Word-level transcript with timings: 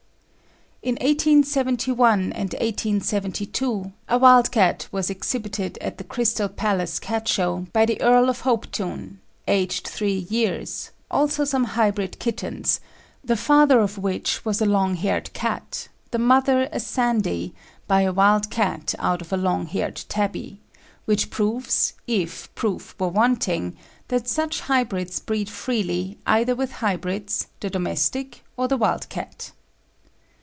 In 0.83 0.95
1871 0.95 2.33
and 2.33 2.53
1872, 2.53 3.91
a 4.09 4.17
wild 4.17 4.51
cat 4.51 4.87
was 4.91 5.11
exhibited 5.11 5.77
at 5.79 5.99
the 5.99 6.03
Crystal 6.03 6.49
Palace 6.49 6.97
Cat 6.97 7.27
Show, 7.27 7.67
by 7.71 7.85
the 7.85 8.01
Earl 8.01 8.31
of 8.31 8.41
Hopetoun, 8.41 9.19
aged 9.47 9.87
three 9.87 10.25
years, 10.27 10.89
also 11.11 11.45
some 11.45 11.65
hybrid 11.65 12.17
kittens, 12.17 12.79
the 13.23 13.37
father 13.37 13.79
of 13.79 13.99
which 13.99 14.43
was 14.43 14.59
a 14.59 14.65
long 14.65 14.95
haired 14.95 15.31
cat, 15.33 15.87
the 16.09 16.17
mother 16.17 16.67
a 16.71 16.79
sandy, 16.79 17.53
by 17.87 18.01
a 18.01 18.11
wild 18.11 18.49
cat 18.49 18.95
out 18.97 19.21
of 19.21 19.31
a 19.31 19.37
long 19.37 19.67
haired 19.67 20.01
tabby, 20.09 20.59
which 21.05 21.29
proves, 21.29 21.93
if 22.07 22.49
proof 22.55 22.95
were 22.99 23.07
wanting, 23.07 23.77
that 24.07 24.27
such 24.27 24.61
hybrids 24.61 25.19
breed 25.19 25.47
freely 25.47 26.17
either 26.25 26.55
with 26.55 26.71
hybrids, 26.81 27.45
the 27.59 27.69
domestic, 27.69 28.43
or 28.57 28.67
the 28.67 28.77
wild 28.77 29.07
cat. 29.09 29.51